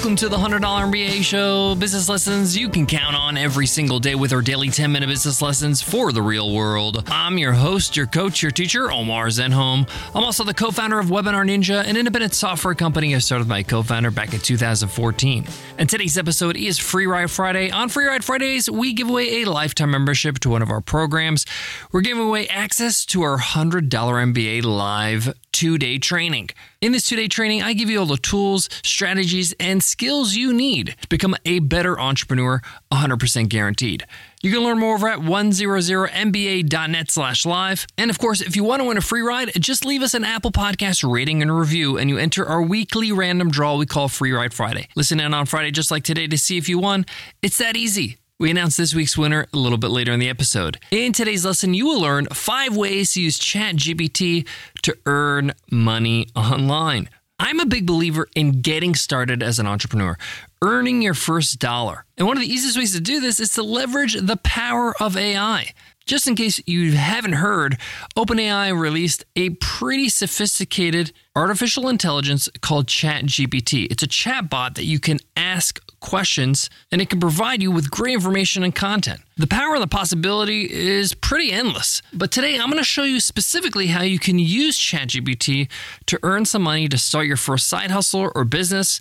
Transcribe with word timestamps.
Welcome 0.00 0.16
to 0.16 0.30
the 0.30 0.38
$100 0.38 0.60
MBA 0.60 1.22
show. 1.22 1.74
Business 1.74 2.08
lessons 2.08 2.56
you 2.56 2.70
can 2.70 2.86
count 2.86 3.14
on 3.14 3.36
every 3.36 3.66
single 3.66 4.00
day 4.00 4.14
with 4.14 4.32
our 4.32 4.40
daily 4.40 4.70
10 4.70 4.90
minute 4.90 5.08
business 5.08 5.42
lessons 5.42 5.82
for 5.82 6.10
the 6.10 6.22
real 6.22 6.54
world. 6.54 7.04
I'm 7.08 7.36
your 7.36 7.52
host, 7.52 7.98
your 7.98 8.06
coach, 8.06 8.40
your 8.40 8.50
teacher, 8.50 8.90
Omar 8.90 9.26
Zenhom. 9.26 9.86
I'm 10.14 10.24
also 10.24 10.42
the 10.42 10.54
co 10.54 10.70
founder 10.70 10.98
of 10.98 11.08
Webinar 11.08 11.46
Ninja, 11.46 11.84
an 11.84 11.98
independent 11.98 12.32
software 12.32 12.74
company 12.74 13.14
I 13.14 13.18
started 13.18 13.42
with 13.42 13.50
my 13.50 13.62
co 13.62 13.82
founder 13.82 14.10
back 14.10 14.32
in 14.32 14.40
2014. 14.40 15.46
And 15.76 15.90
today's 15.90 16.16
episode 16.16 16.56
is 16.56 16.78
Free 16.78 17.06
Ride 17.06 17.30
Friday. 17.30 17.70
On 17.70 17.90
Free 17.90 18.06
Ride 18.06 18.24
Fridays, 18.24 18.70
we 18.70 18.94
give 18.94 19.10
away 19.10 19.42
a 19.42 19.50
lifetime 19.50 19.90
membership 19.90 20.38
to 20.38 20.48
one 20.48 20.62
of 20.62 20.70
our 20.70 20.80
programs. 20.80 21.44
We're 21.92 22.00
giving 22.00 22.26
away 22.26 22.48
access 22.48 23.04
to 23.04 23.20
our 23.20 23.36
$100 23.36 23.90
MBA 23.90 24.64
live 24.64 25.34
two 25.52 25.78
day 25.78 25.98
training. 25.98 26.50
In 26.80 26.92
this 26.92 27.08
two 27.08 27.16
day 27.16 27.28
training, 27.28 27.62
I 27.62 27.72
give 27.72 27.90
you 27.90 27.98
all 28.00 28.06
the 28.06 28.16
tools, 28.16 28.68
strategies, 28.82 29.54
and 29.60 29.82
skills 29.82 30.34
you 30.34 30.52
need 30.52 30.96
to 31.00 31.08
become 31.08 31.36
a 31.44 31.58
better 31.58 31.98
entrepreneur, 31.98 32.62
100% 32.92 33.48
guaranteed. 33.48 34.06
You 34.42 34.50
can 34.52 34.62
learn 34.62 34.78
more 34.78 34.94
over 34.94 35.08
at 35.08 35.18
100mba.net 35.18 37.10
slash 37.10 37.44
live. 37.44 37.86
And 37.98 38.10
of 38.10 38.18
course, 38.18 38.40
if 38.40 38.56
you 38.56 38.64
want 38.64 38.80
to 38.80 38.88
win 38.88 38.96
a 38.96 39.02
free 39.02 39.20
ride, 39.20 39.50
just 39.60 39.84
leave 39.84 40.02
us 40.02 40.14
an 40.14 40.24
Apple 40.24 40.52
Podcast 40.52 41.10
rating 41.10 41.42
and 41.42 41.56
review, 41.56 41.98
and 41.98 42.08
you 42.08 42.16
enter 42.18 42.46
our 42.46 42.62
weekly 42.62 43.12
random 43.12 43.50
draw 43.50 43.76
we 43.76 43.86
call 43.86 44.08
Free 44.08 44.32
Ride 44.32 44.54
Friday. 44.54 44.88
Listen 44.96 45.20
in 45.20 45.34
on 45.34 45.46
Friday 45.46 45.70
just 45.70 45.90
like 45.90 46.04
today 46.04 46.26
to 46.26 46.38
see 46.38 46.56
if 46.56 46.68
you 46.68 46.78
won. 46.78 47.04
It's 47.42 47.58
that 47.58 47.76
easy. 47.76 48.16
We 48.40 48.50
announce 48.50 48.78
this 48.78 48.94
week's 48.94 49.18
winner 49.18 49.46
a 49.52 49.58
little 49.58 49.76
bit 49.76 49.90
later 49.90 50.12
in 50.12 50.18
the 50.18 50.30
episode. 50.30 50.80
In 50.90 51.12
today's 51.12 51.44
lesson, 51.44 51.74
you 51.74 51.84
will 51.84 52.00
learn 52.00 52.26
five 52.32 52.74
ways 52.74 53.12
to 53.12 53.20
use 53.20 53.38
ChatGPT 53.38 54.48
to 54.80 54.96
earn 55.04 55.52
money 55.70 56.26
online. 56.34 57.10
I'm 57.38 57.60
a 57.60 57.66
big 57.66 57.84
believer 57.84 58.28
in 58.34 58.62
getting 58.62 58.94
started 58.94 59.42
as 59.42 59.58
an 59.58 59.66
entrepreneur, 59.66 60.16
earning 60.62 61.02
your 61.02 61.12
first 61.12 61.58
dollar. 61.58 62.06
And 62.16 62.26
one 62.26 62.38
of 62.38 62.40
the 62.42 62.50
easiest 62.50 62.78
ways 62.78 62.94
to 62.94 63.00
do 63.00 63.20
this 63.20 63.40
is 63.40 63.52
to 63.54 63.62
leverage 63.62 64.14
the 64.14 64.38
power 64.38 64.94
of 64.98 65.18
AI. 65.18 65.74
Just 66.10 66.26
in 66.26 66.34
case 66.34 66.60
you 66.66 66.90
haven't 66.96 67.34
heard, 67.34 67.78
OpenAI 68.16 68.76
released 68.76 69.24
a 69.36 69.50
pretty 69.50 70.08
sophisticated 70.08 71.12
artificial 71.36 71.88
intelligence 71.88 72.48
called 72.62 72.88
ChatGPT. 72.88 73.86
It's 73.92 74.02
a 74.02 74.08
chatbot 74.08 74.74
that 74.74 74.86
you 74.86 74.98
can 74.98 75.20
ask 75.36 75.80
questions 76.00 76.68
and 76.90 77.00
it 77.00 77.10
can 77.10 77.20
provide 77.20 77.62
you 77.62 77.70
with 77.70 77.92
great 77.92 78.14
information 78.14 78.64
and 78.64 78.74
content. 78.74 79.20
The 79.36 79.46
power 79.46 79.74
and 79.74 79.82
the 79.84 79.86
possibility 79.86 80.68
is 80.68 81.14
pretty 81.14 81.52
endless. 81.52 82.02
But 82.12 82.32
today 82.32 82.58
I'm 82.58 82.70
going 82.70 82.78
to 82.78 82.84
show 82.84 83.04
you 83.04 83.20
specifically 83.20 83.86
how 83.86 84.02
you 84.02 84.18
can 84.18 84.40
use 84.40 84.76
ChatGPT 84.76 85.70
to 86.06 86.18
earn 86.24 86.44
some 86.44 86.62
money 86.62 86.88
to 86.88 86.98
start 86.98 87.28
your 87.28 87.36
first 87.36 87.68
side 87.68 87.92
hustle 87.92 88.32
or 88.34 88.44
business 88.44 88.98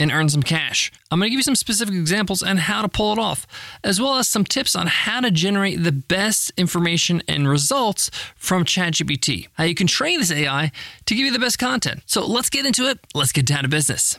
and 0.00 0.10
earn 0.10 0.28
some 0.28 0.42
cash. 0.42 0.90
I'm 1.10 1.20
going 1.20 1.26
to 1.26 1.30
give 1.30 1.38
you 1.38 1.44
some 1.44 1.54
specific 1.54 1.94
examples 1.94 2.42
on 2.42 2.56
how 2.56 2.82
to 2.82 2.88
pull 2.88 3.12
it 3.12 3.18
off, 3.18 3.46
as 3.84 4.00
well 4.00 4.16
as 4.16 4.26
some 4.26 4.44
tips 4.44 4.74
on 4.74 4.88
how 4.88 5.20
to 5.20 5.30
generate 5.30 5.84
the 5.84 5.92
best 5.92 6.50
information 6.56 7.22
and 7.28 7.48
results 7.48 8.10
from 8.34 8.64
ChatGPT. 8.64 9.48
How 9.54 9.64
you 9.64 9.74
can 9.74 9.86
train 9.86 10.18
this 10.18 10.32
AI 10.32 10.72
to 11.06 11.14
give 11.14 11.26
you 11.26 11.32
the 11.32 11.38
best 11.38 11.58
content. 11.58 12.02
So 12.06 12.26
let's 12.26 12.50
get 12.50 12.66
into 12.66 12.88
it. 12.88 12.98
Let's 13.14 13.32
get 13.32 13.46
down 13.46 13.62
to 13.62 13.68
business. 13.68 14.18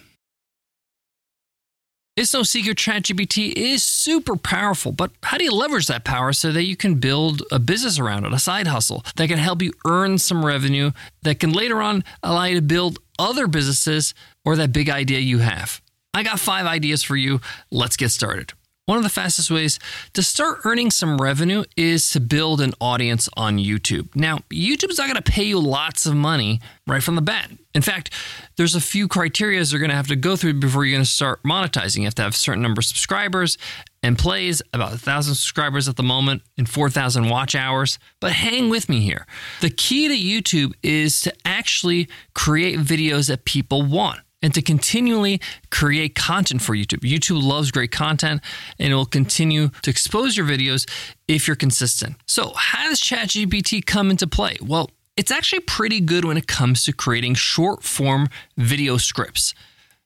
It's 2.17 2.33
no 2.33 2.43
secret 2.43 2.77
ChatGPT 2.77 3.53
is 3.55 3.83
super 3.83 4.35
powerful, 4.35 4.91
but 4.91 5.11
how 5.23 5.37
do 5.37 5.45
you 5.45 5.53
leverage 5.53 5.87
that 5.87 6.03
power 6.03 6.33
so 6.33 6.51
that 6.51 6.65
you 6.65 6.75
can 6.75 6.95
build 6.95 7.41
a 7.53 7.57
business 7.57 7.99
around 7.99 8.25
it, 8.25 8.33
a 8.33 8.39
side 8.39 8.67
hustle 8.67 9.05
that 9.15 9.29
can 9.29 9.37
help 9.37 9.61
you 9.61 9.71
earn 9.87 10.17
some 10.17 10.45
revenue 10.45 10.91
that 11.21 11.39
can 11.39 11.53
later 11.53 11.81
on 11.81 12.03
allow 12.21 12.43
you 12.43 12.55
to 12.55 12.61
build 12.61 12.99
other 13.17 13.47
businesses 13.47 14.13
or 14.43 14.57
that 14.57 14.73
big 14.73 14.89
idea 14.89 15.19
you 15.19 15.37
have? 15.37 15.81
I 16.13 16.23
got 16.23 16.41
five 16.41 16.65
ideas 16.65 17.01
for 17.01 17.15
you. 17.15 17.39
Let's 17.71 17.95
get 17.95 18.09
started. 18.09 18.51
One 18.87 18.97
of 18.97 19.03
the 19.03 19.09
fastest 19.09 19.51
ways 19.51 19.79
to 20.13 20.23
start 20.23 20.61
earning 20.65 20.89
some 20.89 21.17
revenue 21.19 21.63
is 21.77 22.09
to 22.11 22.19
build 22.19 22.61
an 22.61 22.73
audience 22.81 23.29
on 23.37 23.57
YouTube. 23.57 24.13
Now, 24.15 24.39
YouTube's 24.49 24.97
not 24.97 25.05
going 25.05 25.21
to 25.21 25.31
pay 25.31 25.43
you 25.43 25.59
lots 25.59 26.07
of 26.07 26.15
money 26.15 26.59
right 26.87 27.03
from 27.03 27.15
the 27.15 27.21
bat. 27.21 27.51
In 27.75 27.83
fact, 27.83 28.11
there's 28.57 28.73
a 28.73 28.81
few 28.81 29.07
criteria 29.07 29.61
you're 29.63 29.79
going 29.79 29.91
to 29.91 29.95
have 29.95 30.07
to 30.07 30.15
go 30.15 30.35
through 30.35 30.55
before 30.55 30.83
you're 30.83 30.95
going 30.95 31.05
to 31.05 31.09
start 31.09 31.43
monetizing. 31.43 31.99
You 31.99 32.05
have 32.05 32.15
to 32.15 32.23
have 32.23 32.33
a 32.33 32.35
certain 32.35 32.63
number 32.63 32.79
of 32.79 32.85
subscribers 32.85 33.59
and 34.01 34.17
plays, 34.17 34.63
about 34.73 34.89
1,000 34.89 35.35
subscribers 35.35 35.87
at 35.87 35.95
the 35.95 36.03
moment 36.03 36.41
and 36.57 36.67
4,000 36.67 37.29
watch 37.29 37.53
hours. 37.53 37.99
But 38.19 38.31
hang 38.31 38.69
with 38.69 38.89
me 38.89 39.01
here. 39.01 39.27
The 39.61 39.69
key 39.69 40.07
to 40.07 40.15
YouTube 40.15 40.73
is 40.81 41.21
to 41.21 41.33
actually 41.45 42.09
create 42.33 42.79
videos 42.79 43.27
that 43.27 43.45
people 43.45 43.83
want 43.83 44.21
and 44.41 44.53
to 44.53 44.61
continually 44.61 45.39
create 45.69 46.15
content 46.15 46.61
for 46.61 46.75
YouTube. 46.75 46.99
YouTube 46.99 47.41
loves 47.41 47.71
great 47.71 47.91
content 47.91 48.41
and 48.79 48.91
it 48.91 48.95
will 48.95 49.05
continue 49.05 49.69
to 49.81 49.89
expose 49.89 50.35
your 50.35 50.45
videos 50.45 50.89
if 51.27 51.47
you're 51.47 51.55
consistent. 51.55 52.15
So, 52.27 52.53
how 52.55 52.89
does 52.89 52.99
ChatGPT 53.01 53.85
come 53.85 54.09
into 54.09 54.27
play? 54.27 54.57
Well, 54.61 54.89
it's 55.17 55.31
actually 55.31 55.61
pretty 55.61 55.99
good 55.99 56.25
when 56.25 56.37
it 56.37 56.47
comes 56.47 56.85
to 56.85 56.93
creating 56.93 57.35
short 57.35 57.83
form 57.83 58.29
video 58.57 58.97
scripts. 58.97 59.53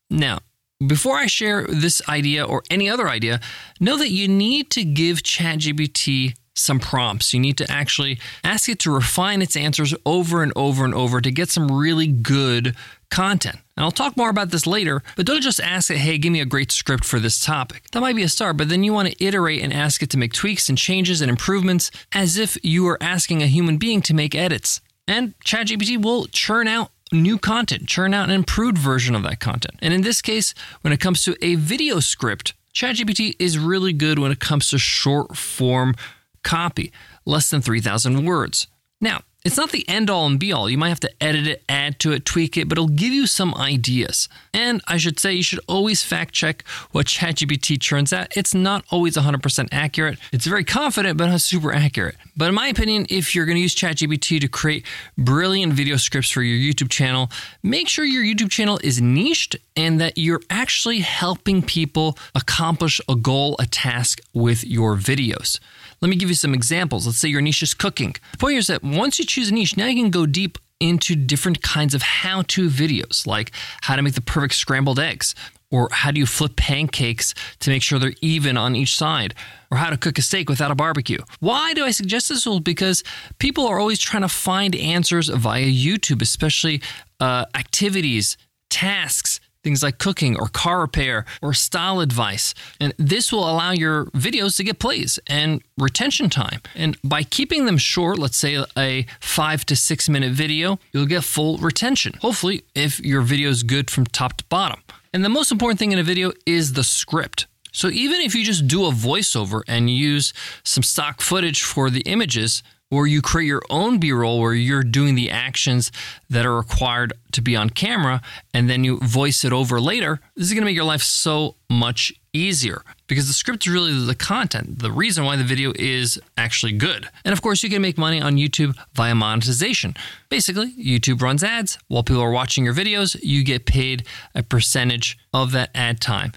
Now, 0.09 0.39
before 0.85 1.15
I 1.15 1.27
share 1.27 1.65
this 1.67 2.01
idea 2.09 2.43
or 2.43 2.63
any 2.69 2.89
other 2.89 3.07
idea, 3.07 3.39
know 3.79 3.97
that 3.97 4.11
you 4.11 4.27
need 4.27 4.69
to 4.71 4.83
give 4.83 5.19
ChatGPT 5.19 6.33
some 6.55 6.79
prompts. 6.79 7.33
You 7.33 7.39
need 7.39 7.57
to 7.57 7.71
actually 7.71 8.19
ask 8.43 8.67
it 8.69 8.79
to 8.79 8.91
refine 8.91 9.41
its 9.41 9.55
answers 9.55 9.93
over 10.05 10.41
and 10.41 10.51
over 10.55 10.85
and 10.85 10.93
over 10.93 11.21
to 11.21 11.31
get 11.31 11.49
some 11.49 11.69
really 11.69 12.07
good 12.07 12.75
content. 13.11 13.57
And 13.77 13.83
I'll 13.83 13.91
talk 13.91 14.17
more 14.17 14.29
about 14.29 14.49
this 14.49 14.65
later, 14.65 15.03
but 15.15 15.25
don't 15.25 15.41
just 15.41 15.59
ask 15.59 15.91
it, 15.91 15.97
hey, 15.97 16.17
give 16.17 16.31
me 16.31 16.41
a 16.41 16.45
great 16.45 16.71
script 16.71 17.03
for 17.03 17.19
this 17.19 17.43
topic. 17.43 17.83
That 17.91 18.01
might 18.01 18.15
be 18.15 18.23
a 18.23 18.29
start, 18.29 18.57
but 18.57 18.69
then 18.69 18.83
you 18.83 18.93
want 18.93 19.09
to 19.09 19.23
iterate 19.23 19.61
and 19.61 19.73
ask 19.73 20.01
it 20.01 20.09
to 20.11 20.17
make 20.17 20.33
tweaks 20.33 20.69
and 20.69 20.77
changes 20.77 21.21
and 21.21 21.29
improvements 21.29 21.91
as 22.13 22.37
if 22.37 22.57
you 22.63 22.87
are 22.87 22.97
asking 23.01 23.43
a 23.43 23.47
human 23.47 23.77
being 23.77 24.01
to 24.03 24.13
make 24.13 24.33
edits. 24.33 24.81
And 25.07 25.37
ChatGPT 25.39 26.01
will 26.01 26.25
churn 26.27 26.67
out 26.67 26.91
new 27.11 27.37
content, 27.37 27.87
churn 27.87 28.13
out 28.13 28.29
an 28.29 28.35
improved 28.35 28.77
version 28.77 29.13
of 29.13 29.23
that 29.23 29.39
content. 29.39 29.75
And 29.81 29.93
in 29.93 30.01
this 30.01 30.21
case, 30.21 30.53
when 30.81 30.91
it 30.91 30.99
comes 30.99 31.23
to 31.23 31.35
a 31.41 31.55
video 31.55 31.99
script, 31.99 32.53
ChatGPT 32.73 33.35
is 33.39 33.57
really 33.57 33.93
good 33.93 34.19
when 34.19 34.31
it 34.31 34.39
comes 34.39 34.67
to 34.69 34.77
short 34.77 35.37
form 35.37 35.95
copy, 36.45 36.93
less 37.25 37.49
than 37.49 37.61
3,000 37.61 38.23
words. 38.25 38.67
Now, 39.01 39.19
It's 39.45 39.57
not 39.57 39.71
the 39.71 39.87
end 39.87 40.09
all 40.09 40.25
and 40.25 40.39
be 40.39 40.51
all. 40.51 40.67
You 40.67 40.77
might 40.79 40.89
have 40.89 40.99
to 41.01 41.23
edit 41.23 41.45
it, 41.45 41.63
add 41.69 41.99
to 41.99 42.13
it, 42.13 42.25
tweak 42.25 42.57
it, 42.57 42.67
but 42.67 42.79
it'll 42.79 42.87
give 42.87 43.13
you 43.13 43.27
some 43.27 43.53
ideas. 43.53 44.27
And 44.55 44.81
I 44.87 44.97
should 44.97 45.19
say, 45.19 45.33
you 45.33 45.43
should 45.43 45.59
always 45.67 46.01
fact 46.01 46.33
check 46.33 46.63
what 46.93 47.05
ChatGPT 47.05 47.79
turns 47.79 48.11
out. 48.11 48.35
It's 48.35 48.55
not 48.55 48.83
always 48.89 49.15
100% 49.15 49.67
accurate. 49.71 50.17
It's 50.31 50.47
very 50.47 50.63
confident, 50.63 51.19
but 51.19 51.27
not 51.27 51.41
super 51.41 51.71
accurate. 51.71 52.15
But 52.35 52.49
in 52.49 52.55
my 52.55 52.69
opinion, 52.69 53.05
if 53.07 53.35
you're 53.35 53.45
going 53.45 53.57
to 53.57 53.61
use 53.61 53.75
ChatGPT 53.75 54.41
to 54.41 54.47
create 54.47 54.83
brilliant 55.15 55.73
video 55.73 55.97
scripts 55.97 56.31
for 56.31 56.41
your 56.41 56.57
YouTube 56.57 56.89
channel, 56.89 57.29
make 57.61 57.87
sure 57.87 58.03
your 58.03 58.23
YouTube 58.23 58.49
channel 58.49 58.79
is 58.83 58.99
niched 58.99 59.55
and 59.77 60.01
that 60.01 60.17
you're 60.17 60.41
actually 60.49 61.01
helping 61.01 61.61
people 61.61 62.17
accomplish 62.33 62.99
a 63.07 63.15
goal, 63.15 63.55
a 63.59 63.67
task 63.67 64.21
with 64.33 64.63
your 64.65 64.95
videos. 64.95 65.59
Let 66.01 66.09
me 66.09 66.15
give 66.15 66.29
you 66.29 66.35
some 66.35 66.53
examples. 66.53 67.05
Let's 67.05 67.19
say 67.19 67.29
your 67.29 67.41
niche 67.41 67.63
is 67.63 67.73
cooking. 67.73 68.15
The 68.31 68.37
point 68.37 68.51
here 68.53 68.59
is 68.59 68.67
that 68.67 68.83
once 68.83 69.19
you 69.19 69.25
choose 69.25 69.49
a 69.49 69.53
niche, 69.53 69.77
now 69.77 69.87
you 69.87 70.01
can 70.01 70.11
go 70.11 70.25
deep 70.25 70.57
into 70.79 71.15
different 71.15 71.61
kinds 71.61 71.93
of 71.93 72.01
how 72.01 72.43
to 72.43 72.69
videos, 72.69 73.25
like 73.25 73.51
how 73.81 73.95
to 73.95 74.01
make 74.01 74.13
the 74.13 74.21
perfect 74.21 74.55
scrambled 74.55 74.99
eggs, 74.99 75.33
or 75.71 75.89
how 75.91 76.11
do 76.11 76.19
you 76.19 76.25
flip 76.25 76.55
pancakes 76.55 77.33
to 77.59 77.69
make 77.69 77.81
sure 77.81 77.97
they're 77.97 78.13
even 78.21 78.57
on 78.57 78.75
each 78.75 78.95
side, 78.95 79.33
or 79.71 79.77
how 79.77 79.89
to 79.89 79.97
cook 79.97 80.17
a 80.17 80.21
steak 80.21 80.49
without 80.49 80.71
a 80.71 80.75
barbecue. 80.75 81.17
Why 81.39 81.73
do 81.73 81.83
I 81.83 81.91
suggest 81.91 82.29
this? 82.29 82.45
Well, 82.45 82.59
because 82.59 83.03
people 83.39 83.65
are 83.67 83.79
always 83.79 83.99
trying 83.99 84.21
to 84.21 84.29
find 84.29 84.75
answers 84.75 85.29
via 85.29 85.65
YouTube, 85.65 86.21
especially 86.21 86.81
uh, 87.19 87.45
activities, 87.55 88.37
tasks, 88.69 89.34
things 89.65 89.81
like 89.81 89.97
cooking 89.97 90.37
or 90.39 90.47
car 90.47 90.79
repair 90.79 91.25
or 91.41 91.53
style 91.53 91.99
advice. 91.99 92.53
And 92.79 92.93
this 92.97 93.33
will 93.33 93.49
allow 93.49 93.71
your 93.71 94.05
videos 94.27 94.55
to 94.57 94.63
get 94.63 94.77
plays 94.79 95.19
and 95.27 95.61
retention 95.77 96.29
time. 96.29 96.61
And 96.75 96.95
by 97.03 97.23
keeping 97.23 97.65
them 97.65 97.77
short, 97.77 98.19
let's 98.19 98.37
say 98.37 98.63
a 98.77 99.07
five 99.19 99.65
to 99.65 99.75
six 99.75 100.07
minute 100.07 100.33
video, 100.33 100.79
you'll 100.93 101.07
get 101.07 101.23
full 101.23 101.57
retention. 101.57 102.13
Hopefully, 102.21 102.63
if 102.75 102.99
your 102.99 103.21
video 103.21 103.49
is 103.49 103.63
good 103.63 103.89
from 103.89 104.05
top 104.05 104.37
to 104.37 104.45
bottom. 104.45 104.81
And 105.11 105.25
the 105.25 105.29
most 105.29 105.51
important 105.51 105.79
thing 105.79 105.91
in 105.91 105.99
a 105.99 106.03
video 106.03 106.31
is 106.45 106.73
the 106.73 106.83
script. 106.83 107.47
So 107.71 107.89
even 107.89 108.21
if 108.21 108.35
you 108.35 108.45
just 108.45 108.67
do 108.67 108.85
a 108.85 108.91
voiceover 108.91 109.61
and 109.67 109.89
use 109.89 110.31
some 110.63 110.83
stock 110.83 111.21
footage 111.21 111.61
for 111.63 111.89
the 111.89 112.01
images, 112.01 112.63
or 112.91 113.07
you 113.07 113.21
create 113.21 113.47
your 113.47 113.61
own 113.69 113.99
B 113.99 114.11
roll 114.11 114.39
where 114.39 114.53
you're 114.53 114.83
doing 114.83 115.15
the 115.15 115.31
actions 115.31 115.91
that 116.29 116.45
are 116.45 116.55
required 116.55 117.13
to 117.31 117.41
be 117.41 117.55
on 117.55 117.69
camera 117.69 118.21
and 118.53 118.69
then 118.69 118.83
you 118.83 118.99
voice 118.99 119.43
it 119.43 119.51
over 119.51 119.81
later, 119.81 120.19
this 120.35 120.47
is 120.47 120.53
going 120.53 120.61
to 120.61 120.65
make 120.65 120.75
your 120.75 120.85
life 120.85 121.01
so 121.01 121.55
much 121.69 122.13
easier 122.31 122.83
because 123.07 123.27
the 123.27 123.33
script 123.33 123.65
is 123.65 123.73
really 123.73 124.05
the 124.05 124.15
content, 124.15 124.79
the 124.79 124.91
reason 124.91 125.25
why 125.25 125.35
the 125.35 125.43
video 125.43 125.71
is 125.77 126.19
actually 126.37 126.73
good. 126.73 127.09
And 127.23 127.33
of 127.33 127.41
course, 127.41 127.63
you 127.63 127.69
can 127.69 127.81
make 127.81 127.97
money 127.97 128.21
on 128.21 128.35
YouTube 128.35 128.75
via 128.93 129.15
monetization. 129.15 129.95
Basically, 130.29 130.71
YouTube 130.73 131.21
runs 131.21 131.43
ads 131.43 131.77
while 131.87 132.03
people 132.03 132.21
are 132.21 132.31
watching 132.31 132.65
your 132.65 132.73
videos, 132.73 133.17
you 133.23 133.43
get 133.43 133.65
paid 133.65 134.05
a 134.33 134.43
percentage 134.43 135.17
of 135.33 135.51
that 135.53 135.69
ad 135.73 135.99
time. 135.99 136.33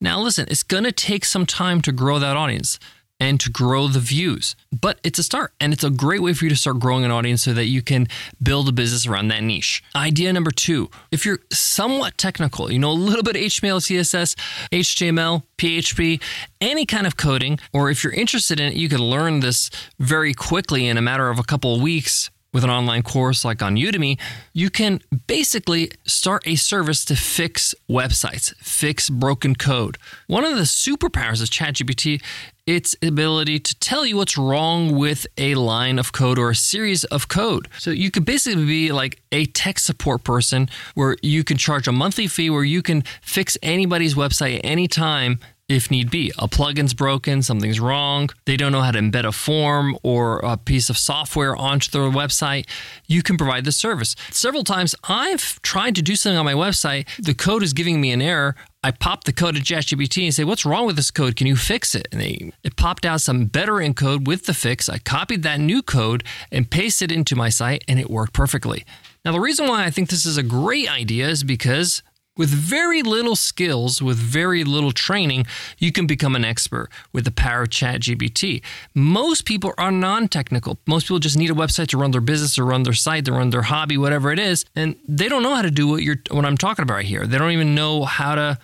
Now, 0.00 0.18
listen, 0.20 0.46
it's 0.48 0.62
going 0.62 0.84
to 0.84 0.92
take 0.92 1.24
some 1.26 1.44
time 1.44 1.82
to 1.82 1.92
grow 1.92 2.18
that 2.18 2.36
audience 2.36 2.78
and 3.20 3.38
to 3.38 3.50
grow 3.50 3.86
the 3.86 4.00
views. 4.00 4.56
But 4.72 4.98
it's 5.04 5.18
a 5.18 5.22
start, 5.22 5.52
and 5.60 5.72
it's 5.72 5.84
a 5.84 5.90
great 5.90 6.22
way 6.22 6.32
for 6.32 6.46
you 6.46 6.48
to 6.48 6.56
start 6.56 6.80
growing 6.80 7.04
an 7.04 7.10
audience 7.10 7.42
so 7.42 7.52
that 7.52 7.66
you 7.66 7.82
can 7.82 8.08
build 8.42 8.68
a 8.68 8.72
business 8.72 9.06
around 9.06 9.28
that 9.28 9.42
niche. 9.42 9.84
Idea 9.94 10.32
number 10.32 10.50
two 10.50 10.90
if 11.10 11.26
you're 11.26 11.40
somewhat 11.52 12.16
technical, 12.16 12.72
you 12.72 12.78
know 12.78 12.90
a 12.90 12.92
little 12.92 13.22
bit 13.22 13.36
of 13.36 13.42
HTML, 13.42 13.80
CSS, 13.80 14.34
HTML, 14.72 15.42
PHP, 15.58 16.20
any 16.60 16.86
kind 16.86 17.06
of 17.06 17.16
coding, 17.16 17.58
or 17.72 17.90
if 17.90 18.02
you're 18.02 18.12
interested 18.12 18.58
in 18.58 18.72
it, 18.72 18.74
you 18.74 18.88
can 18.88 19.00
learn 19.00 19.40
this 19.40 19.70
very 19.98 20.32
quickly 20.34 20.86
in 20.86 20.96
a 20.96 21.02
matter 21.02 21.28
of 21.28 21.38
a 21.38 21.42
couple 21.42 21.74
of 21.74 21.82
weeks 21.82 22.30
with 22.52 22.64
an 22.64 22.70
online 22.70 23.02
course 23.02 23.44
like 23.44 23.62
on 23.62 23.76
Udemy, 23.76 24.18
you 24.52 24.70
can 24.70 25.00
basically 25.26 25.90
start 26.04 26.42
a 26.46 26.56
service 26.56 27.04
to 27.04 27.16
fix 27.16 27.74
websites, 27.88 28.54
fix 28.56 29.08
broken 29.08 29.54
code. 29.54 29.98
One 30.26 30.44
of 30.44 30.56
the 30.56 30.62
superpowers 30.62 31.42
of 31.42 31.48
ChatGPT 31.48 32.20
its 32.66 32.94
ability 33.02 33.58
to 33.58 33.74
tell 33.80 34.06
you 34.06 34.16
what's 34.16 34.38
wrong 34.38 34.96
with 34.96 35.26
a 35.36 35.56
line 35.56 35.98
of 35.98 36.12
code 36.12 36.38
or 36.38 36.50
a 36.50 36.54
series 36.54 37.02
of 37.04 37.26
code. 37.26 37.66
So 37.78 37.90
you 37.90 38.12
could 38.12 38.24
basically 38.24 38.64
be 38.64 38.92
like 38.92 39.20
a 39.32 39.46
tech 39.46 39.80
support 39.80 40.22
person 40.22 40.68
where 40.94 41.16
you 41.20 41.42
can 41.42 41.56
charge 41.56 41.88
a 41.88 41.92
monthly 41.92 42.28
fee 42.28 42.48
where 42.48 42.62
you 42.62 42.80
can 42.80 43.02
fix 43.22 43.58
anybody's 43.60 44.14
website 44.14 44.58
at 44.58 44.64
any 44.64 44.86
time 44.86 45.40
if 45.70 45.90
need 45.90 46.10
be. 46.10 46.32
A 46.38 46.48
plugin's 46.48 46.94
broken, 46.94 47.42
something's 47.42 47.80
wrong, 47.80 48.30
they 48.44 48.56
don't 48.56 48.72
know 48.72 48.80
how 48.80 48.90
to 48.90 48.98
embed 48.98 49.24
a 49.24 49.32
form 49.32 49.96
or 50.02 50.40
a 50.40 50.56
piece 50.56 50.90
of 50.90 50.98
software 50.98 51.56
onto 51.56 51.90
their 51.90 52.10
website, 52.10 52.66
you 53.06 53.22
can 53.22 53.36
provide 53.36 53.64
the 53.64 53.72
service. 53.72 54.16
Several 54.30 54.64
times 54.64 54.94
I've 55.04 55.60
tried 55.62 55.94
to 55.96 56.02
do 56.02 56.16
something 56.16 56.38
on 56.38 56.44
my 56.44 56.54
website, 56.54 57.06
the 57.18 57.34
code 57.34 57.62
is 57.62 57.72
giving 57.72 58.00
me 58.00 58.10
an 58.10 58.20
error. 58.22 58.56
I 58.82 58.90
pop 58.92 59.24
the 59.24 59.32
code 59.32 59.56
at 59.56 59.62
ChatGPT 59.62 60.24
and 60.24 60.34
say, 60.34 60.42
"What's 60.42 60.64
wrong 60.64 60.86
with 60.86 60.96
this 60.96 61.10
code? 61.10 61.36
Can 61.36 61.46
you 61.46 61.54
fix 61.54 61.94
it?" 61.94 62.08
And 62.10 62.20
they, 62.20 62.50
it 62.64 62.76
popped 62.76 63.04
out 63.04 63.20
some 63.20 63.44
better 63.44 63.74
encode 63.74 64.24
with 64.26 64.46
the 64.46 64.54
fix. 64.54 64.88
I 64.88 64.96
copied 64.96 65.42
that 65.42 65.60
new 65.60 65.82
code 65.82 66.24
and 66.50 66.70
pasted 66.70 67.12
it 67.12 67.14
into 67.14 67.36
my 67.36 67.50
site, 67.50 67.84
and 67.86 68.00
it 68.00 68.08
worked 68.08 68.32
perfectly. 68.32 68.86
Now, 69.22 69.32
the 69.32 69.40
reason 69.40 69.68
why 69.68 69.84
I 69.84 69.90
think 69.90 70.08
this 70.08 70.24
is 70.24 70.38
a 70.38 70.42
great 70.42 70.90
idea 70.90 71.28
is 71.28 71.44
because 71.44 72.02
with 72.40 72.48
very 72.48 73.02
little 73.02 73.36
skills, 73.36 74.00
with 74.00 74.16
very 74.16 74.64
little 74.64 74.92
training, 74.92 75.44
you 75.76 75.92
can 75.92 76.06
become 76.06 76.34
an 76.34 76.42
expert 76.42 76.88
with 77.12 77.26
the 77.26 77.30
power 77.30 77.64
of 77.64 77.68
ChatGPT. 77.68 78.62
Most 78.94 79.44
people 79.44 79.74
are 79.76 79.92
non 79.92 80.26
technical. 80.26 80.78
Most 80.86 81.04
people 81.04 81.18
just 81.18 81.36
need 81.36 81.50
a 81.50 81.54
website 81.54 81.88
to 81.88 81.98
run 81.98 82.12
their 82.12 82.22
business 82.22 82.58
or 82.58 82.64
run 82.64 82.84
their 82.84 82.94
site, 82.94 83.26
to 83.26 83.32
run 83.32 83.50
their 83.50 83.60
hobby, 83.60 83.98
whatever 83.98 84.32
it 84.32 84.38
is. 84.38 84.64
And 84.74 84.96
they 85.06 85.28
don't 85.28 85.42
know 85.42 85.54
how 85.54 85.60
to 85.60 85.70
do 85.70 85.86
what, 85.86 86.02
you're, 86.02 86.16
what 86.30 86.46
I'm 86.46 86.56
talking 86.56 86.82
about 86.82 87.02
here. 87.02 87.26
They 87.26 87.36
don't 87.36 87.50
even 87.50 87.74
know 87.74 88.06
how 88.06 88.34
to 88.34 88.58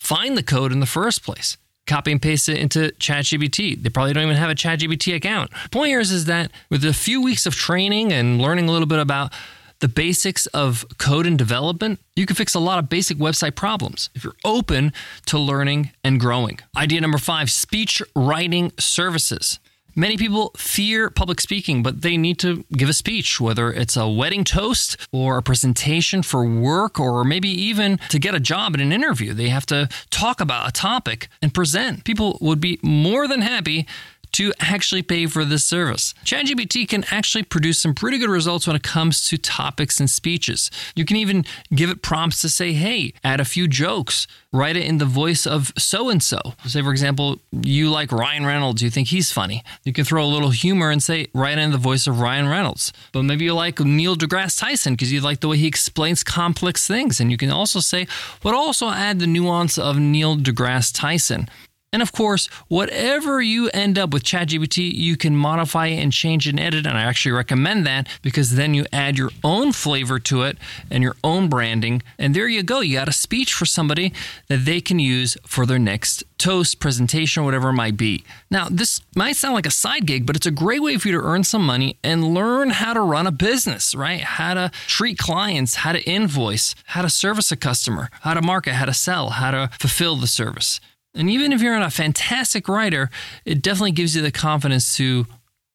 find 0.00 0.34
the 0.34 0.42
code 0.42 0.72
in 0.72 0.80
the 0.80 0.86
first 0.86 1.22
place 1.22 1.58
copy 1.86 2.12
and 2.12 2.22
paste 2.22 2.48
it 2.48 2.56
into 2.56 2.92
ChatGPT. 2.98 3.82
They 3.82 3.90
probably 3.90 4.14
don't 4.14 4.24
even 4.24 4.36
have 4.36 4.50
a 4.50 4.54
ChatGPT 4.54 5.14
account. 5.14 5.50
Point 5.70 5.88
here 5.88 6.00
is, 6.00 6.12
is 6.12 6.26
that 6.26 6.50
with 6.70 6.82
a 6.84 6.92
few 6.94 7.22
weeks 7.22 7.44
of 7.46 7.54
training 7.54 8.10
and 8.10 8.40
learning 8.40 8.68
a 8.68 8.72
little 8.72 8.86
bit 8.86 8.98
about 8.98 9.32
the 9.80 9.88
basics 9.88 10.46
of 10.46 10.84
code 10.98 11.26
and 11.26 11.38
development, 11.38 12.00
you 12.16 12.26
can 12.26 12.36
fix 12.36 12.54
a 12.54 12.60
lot 12.60 12.78
of 12.78 12.88
basic 12.88 13.18
website 13.18 13.54
problems 13.54 14.10
if 14.14 14.24
you're 14.24 14.34
open 14.44 14.92
to 15.26 15.38
learning 15.38 15.92
and 16.02 16.18
growing. 16.18 16.58
Idea 16.76 17.00
number 17.00 17.18
five 17.18 17.50
speech 17.50 18.02
writing 18.16 18.72
services. 18.78 19.58
Many 19.98 20.16
people 20.16 20.52
fear 20.56 21.10
public 21.10 21.40
speaking, 21.40 21.82
but 21.82 22.02
they 22.02 22.16
need 22.16 22.38
to 22.38 22.64
give 22.72 22.88
a 22.88 22.92
speech, 22.92 23.40
whether 23.40 23.72
it's 23.72 23.96
a 23.96 24.08
wedding 24.08 24.44
toast 24.44 24.96
or 25.10 25.38
a 25.38 25.42
presentation 25.42 26.22
for 26.22 26.46
work 26.46 27.00
or 27.00 27.24
maybe 27.24 27.48
even 27.48 27.98
to 28.10 28.20
get 28.20 28.32
a 28.32 28.38
job 28.38 28.74
in 28.74 28.80
an 28.80 28.92
interview. 28.92 29.34
They 29.34 29.48
have 29.48 29.66
to 29.66 29.88
talk 30.10 30.40
about 30.40 30.68
a 30.68 30.72
topic 30.72 31.28
and 31.42 31.52
present. 31.52 32.04
People 32.04 32.38
would 32.40 32.60
be 32.60 32.78
more 32.80 33.26
than 33.26 33.40
happy 33.40 33.88
to 34.32 34.52
actually 34.60 35.02
pay 35.02 35.26
for 35.26 35.44
this 35.44 35.64
service. 35.64 36.14
ChatGPT 36.24 36.88
can 36.88 37.04
actually 37.10 37.42
produce 37.42 37.80
some 37.80 37.94
pretty 37.94 38.18
good 38.18 38.30
results 38.30 38.66
when 38.66 38.76
it 38.76 38.82
comes 38.82 39.22
to 39.24 39.38
topics 39.38 40.00
and 40.00 40.08
speeches. 40.08 40.70
You 40.94 41.04
can 41.04 41.16
even 41.16 41.44
give 41.74 41.90
it 41.90 42.02
prompts 42.02 42.40
to 42.42 42.48
say, 42.48 42.72
hey, 42.72 43.12
add 43.24 43.40
a 43.40 43.44
few 43.44 43.68
jokes, 43.68 44.26
write 44.52 44.76
it 44.76 44.84
in 44.84 44.98
the 44.98 45.04
voice 45.04 45.46
of 45.46 45.72
so 45.76 46.08
and 46.08 46.22
so. 46.22 46.40
Say, 46.66 46.82
for 46.82 46.90
example, 46.90 47.40
you 47.52 47.90
like 47.90 48.12
Ryan 48.12 48.46
Reynolds, 48.46 48.82
you 48.82 48.90
think 48.90 49.08
he's 49.08 49.30
funny. 49.30 49.62
You 49.84 49.92
can 49.92 50.04
throw 50.04 50.24
a 50.24 50.26
little 50.26 50.50
humor 50.50 50.90
and 50.90 51.02
say, 51.02 51.28
write 51.34 51.58
it 51.58 51.62
in 51.62 51.72
the 51.72 51.78
voice 51.78 52.06
of 52.06 52.20
Ryan 52.20 52.48
Reynolds. 52.48 52.92
But 53.12 53.22
maybe 53.22 53.44
you 53.44 53.54
like 53.54 53.80
Neil 53.80 54.16
deGrasse 54.16 54.58
Tyson 54.58 54.94
because 54.94 55.12
you 55.12 55.20
like 55.20 55.40
the 55.40 55.48
way 55.48 55.56
he 55.56 55.66
explains 55.66 56.22
complex 56.22 56.86
things. 56.86 57.20
And 57.20 57.30
you 57.30 57.36
can 57.36 57.50
also 57.50 57.80
say, 57.80 58.06
but 58.42 58.54
also 58.54 58.88
add 58.88 59.18
the 59.18 59.26
nuance 59.26 59.78
of 59.78 59.98
Neil 59.98 60.36
deGrasse 60.36 60.92
Tyson. 60.94 61.48
And 61.90 62.02
of 62.02 62.12
course, 62.12 62.48
whatever 62.68 63.40
you 63.40 63.70
end 63.70 63.98
up 63.98 64.10
with 64.10 64.22
ChatGPT, 64.22 64.92
you 64.94 65.16
can 65.16 65.34
modify 65.34 65.86
and 65.86 66.12
change 66.12 66.46
and 66.46 66.60
edit. 66.60 66.86
And 66.86 66.98
I 66.98 67.02
actually 67.02 67.32
recommend 67.32 67.86
that 67.86 68.08
because 68.20 68.56
then 68.56 68.74
you 68.74 68.84
add 68.92 69.16
your 69.16 69.30
own 69.42 69.72
flavor 69.72 70.18
to 70.18 70.42
it 70.42 70.58
and 70.90 71.02
your 71.02 71.16
own 71.24 71.48
branding. 71.48 72.02
And 72.18 72.34
there 72.34 72.46
you 72.46 72.62
go. 72.62 72.80
You 72.80 72.98
got 72.98 73.08
a 73.08 73.12
speech 73.12 73.54
for 73.54 73.64
somebody 73.64 74.12
that 74.48 74.66
they 74.66 74.82
can 74.82 74.98
use 74.98 75.38
for 75.46 75.64
their 75.64 75.78
next 75.78 76.24
toast, 76.36 76.78
presentation, 76.78 77.42
or 77.42 77.46
whatever 77.46 77.70
it 77.70 77.74
might 77.74 77.96
be. 77.96 78.22
Now, 78.50 78.68
this 78.70 79.00
might 79.16 79.36
sound 79.36 79.54
like 79.54 79.66
a 79.66 79.70
side 79.70 80.04
gig, 80.04 80.26
but 80.26 80.36
it's 80.36 80.46
a 80.46 80.50
great 80.50 80.82
way 80.82 80.98
for 80.98 81.08
you 81.08 81.18
to 81.18 81.24
earn 81.24 81.42
some 81.42 81.64
money 81.64 81.96
and 82.04 82.34
learn 82.34 82.68
how 82.68 82.92
to 82.92 83.00
run 83.00 83.26
a 83.26 83.32
business, 83.32 83.94
right? 83.94 84.20
How 84.20 84.52
to 84.52 84.70
treat 84.86 85.16
clients, 85.16 85.76
how 85.76 85.92
to 85.92 86.02
invoice, 86.02 86.74
how 86.84 87.00
to 87.00 87.08
service 87.08 87.50
a 87.50 87.56
customer, 87.56 88.10
how 88.20 88.34
to 88.34 88.42
market, 88.42 88.74
how 88.74 88.84
to 88.84 88.94
sell, 88.94 89.30
how 89.30 89.52
to 89.52 89.70
fulfill 89.78 90.16
the 90.16 90.26
service. 90.26 90.80
And 91.14 91.30
even 91.30 91.52
if 91.52 91.60
you're 91.60 91.78
not 91.78 91.86
a 91.86 91.90
fantastic 91.90 92.68
writer, 92.68 93.10
it 93.44 93.62
definitely 93.62 93.92
gives 93.92 94.14
you 94.14 94.22
the 94.22 94.30
confidence 94.30 94.96
to 94.96 95.26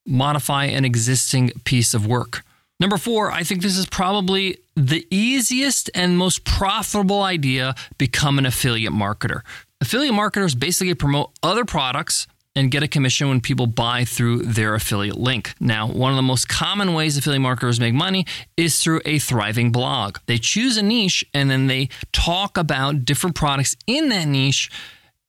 modify 0.05 0.65
an 0.65 0.85
existing 0.85 1.51
piece 1.63 1.93
of 1.93 2.05
work. 2.05 2.43
Number 2.79 2.97
four, 2.97 3.31
I 3.31 3.43
think 3.43 3.61
this 3.61 3.77
is 3.77 3.85
probably 3.85 4.57
the 4.75 5.05
easiest 5.09 5.89
and 5.93 6.17
most 6.17 6.43
profitable 6.43 7.21
idea 7.21 7.75
become 7.97 8.37
an 8.37 8.45
affiliate 8.45 8.93
marketer. 8.93 9.41
Affiliate 9.79 10.13
marketers 10.13 10.55
basically 10.55 10.93
promote 10.93 11.31
other 11.43 11.65
products 11.65 12.27
and 12.55 12.69
get 12.69 12.83
a 12.83 12.87
commission 12.87 13.29
when 13.29 13.41
people 13.41 13.67
buy 13.67 14.05
through 14.05 14.43
their 14.43 14.75
affiliate 14.75 15.17
link. 15.17 15.53
Now, 15.59 15.87
one 15.87 16.11
of 16.11 16.15
the 16.15 16.21
most 16.21 16.47
common 16.47 16.93
ways 16.93 17.17
affiliate 17.17 17.41
marketers 17.41 17.79
make 17.79 17.93
money 17.93 18.25
is 18.57 18.79
through 18.79 19.01
a 19.05 19.19
thriving 19.19 19.71
blog. 19.71 20.17
They 20.27 20.37
choose 20.37 20.77
a 20.77 20.83
niche 20.83 21.25
and 21.33 21.49
then 21.49 21.67
they 21.67 21.89
talk 22.11 22.57
about 22.57 23.05
different 23.05 23.35
products 23.35 23.75
in 23.87 24.09
that 24.09 24.27
niche 24.27 24.69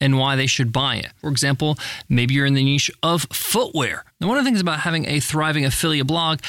and 0.05 0.19
why 0.19 0.37
they 0.37 0.47
should 0.47 0.71
buy 0.71 0.97
it. 0.97 1.09
For 1.17 1.31
example, 1.31 1.79
maybe 2.11 2.35
you're 2.35 2.45
in 2.45 2.53
the 2.53 2.63
niche 2.63 2.91
of 3.03 3.23
footwear. 3.33 4.05
Now, 4.21 4.29
one 4.29 4.37
of 4.37 4.45
the 4.45 4.51
things 4.51 4.61
about 4.61 4.81
having 4.81 5.07
a 5.07 5.19
thriving 5.19 5.65
affiliate 5.65 6.07
blog 6.07 6.41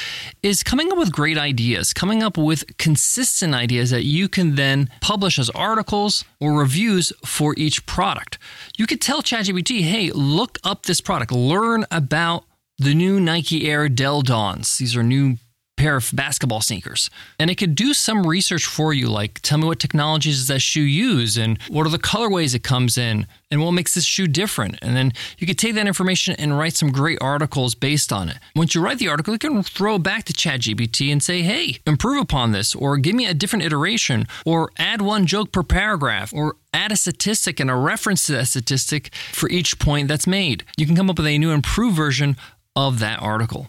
is 0.42 0.62
coming 0.62 0.92
up 0.92 0.98
with 0.98 1.10
great 1.10 1.38
ideas, 1.38 1.94
coming 1.94 2.22
up 2.22 2.36
with 2.36 2.76
consistent 2.76 3.54
ideas 3.54 3.90
that 3.90 4.04
you 4.04 4.28
can 4.28 4.56
then 4.56 4.90
publish 5.00 5.38
as 5.38 5.48
articles 5.50 6.22
or 6.38 6.52
reviews 6.52 7.14
for 7.24 7.54
each 7.56 7.86
product. 7.86 8.38
You 8.76 8.86
could 8.86 9.00
tell 9.00 9.22
ChatGPT, 9.22 9.80
hey, 9.80 10.10
look 10.10 10.58
up 10.62 10.84
this 10.84 11.00
product, 11.00 11.32
learn 11.32 11.86
about 11.90 12.44
the 12.76 12.94
new 12.94 13.18
Nike 13.18 13.70
Air 13.70 13.88
Del 13.88 14.20
Dawns. 14.20 14.76
These 14.76 14.94
are 14.94 15.02
new 15.02 15.38
pair 15.76 15.96
of 15.96 16.10
basketball 16.14 16.60
sneakers. 16.60 17.10
And 17.38 17.50
it 17.50 17.56
could 17.56 17.74
do 17.74 17.92
some 17.94 18.26
research 18.26 18.64
for 18.64 18.92
you, 18.92 19.08
like 19.08 19.40
tell 19.42 19.58
me 19.58 19.66
what 19.66 19.78
technologies 19.78 20.38
does 20.38 20.48
that 20.48 20.60
shoe 20.60 20.80
use 20.80 21.36
and 21.36 21.60
what 21.68 21.86
are 21.86 21.90
the 21.90 21.98
colorways 21.98 22.54
it 22.54 22.62
comes 22.62 22.96
in 22.96 23.26
and 23.50 23.62
what 23.62 23.72
makes 23.72 23.94
this 23.94 24.04
shoe 24.04 24.26
different. 24.26 24.78
And 24.82 24.96
then 24.96 25.12
you 25.38 25.46
could 25.46 25.58
take 25.58 25.74
that 25.74 25.86
information 25.86 26.34
and 26.38 26.58
write 26.58 26.74
some 26.74 26.90
great 26.90 27.18
articles 27.20 27.74
based 27.74 28.12
on 28.12 28.28
it. 28.28 28.38
Once 28.54 28.74
you 28.74 28.80
write 28.80 28.98
the 28.98 29.08
article, 29.08 29.34
you 29.34 29.38
can 29.38 29.62
throw 29.62 29.96
it 29.96 30.02
back 30.02 30.24
to 30.24 30.32
ChatGPT 30.32 31.12
and 31.12 31.22
say, 31.22 31.42
hey, 31.42 31.78
improve 31.86 32.20
upon 32.20 32.52
this, 32.52 32.74
or 32.74 32.96
give 32.96 33.14
me 33.14 33.26
a 33.26 33.34
different 33.34 33.64
iteration, 33.64 34.26
or 34.44 34.70
add 34.78 35.02
one 35.02 35.26
joke 35.26 35.52
per 35.52 35.62
paragraph, 35.62 36.32
or 36.32 36.56
add 36.72 36.90
a 36.90 36.96
statistic 36.96 37.60
and 37.60 37.70
a 37.70 37.74
reference 37.74 38.26
to 38.26 38.32
that 38.32 38.48
statistic 38.48 39.14
for 39.32 39.48
each 39.50 39.78
point 39.78 40.08
that's 40.08 40.26
made. 40.26 40.64
You 40.76 40.86
can 40.86 40.96
come 40.96 41.10
up 41.10 41.18
with 41.18 41.26
a 41.26 41.38
new 41.38 41.50
improved 41.50 41.96
version 41.96 42.36
of 42.74 42.98
that 42.98 43.20
article. 43.22 43.68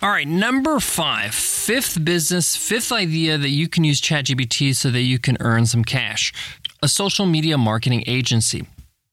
All 0.00 0.10
right, 0.10 0.28
number 0.28 0.78
five, 0.78 1.34
fifth 1.34 2.04
business, 2.04 2.54
fifth 2.54 2.92
idea 2.92 3.36
that 3.36 3.48
you 3.48 3.66
can 3.66 3.82
use 3.82 4.00
ChatGPT 4.00 4.72
so 4.72 4.92
that 4.92 5.00
you 5.00 5.18
can 5.18 5.36
earn 5.40 5.66
some 5.66 5.84
cash 5.84 6.32
a 6.80 6.86
social 6.86 7.26
media 7.26 7.58
marketing 7.58 8.04
agency. 8.06 8.64